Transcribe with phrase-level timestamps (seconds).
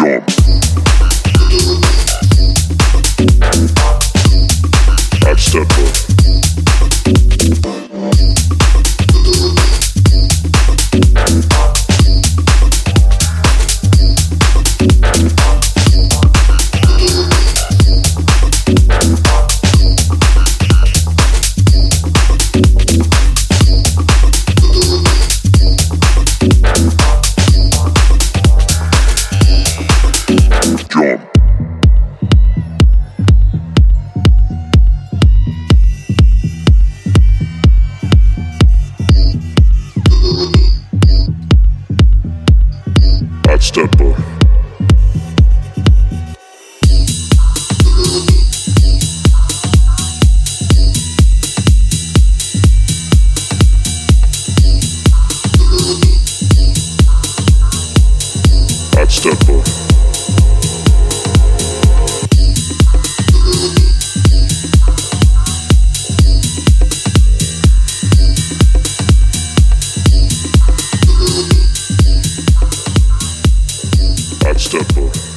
[0.00, 0.49] jump.
[43.70, 44.16] stepper.
[59.10, 59.79] step up.
[74.94, 75.29] people.